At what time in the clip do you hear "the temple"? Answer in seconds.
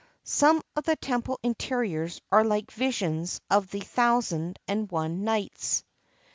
0.85-1.39